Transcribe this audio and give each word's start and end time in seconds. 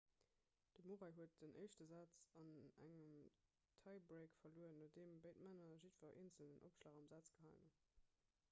de 0.75 0.79
murray 0.85 1.11
huet 1.17 1.35
den 1.41 1.51
éischte 1.63 1.85
saz 1.89 2.13
an 2.43 2.53
engem 2.85 3.19
tie-break 3.83 4.39
verluer 4.45 4.73
nodeem 4.79 5.13
béid 5.27 5.43
männer 5.49 5.75
jiddwer 5.83 6.17
eenzelen 6.23 6.65
opschlag 6.71 6.97
am 7.03 7.13
saz 7.15 7.29
gehalen 7.37 7.69
hunn 7.69 8.09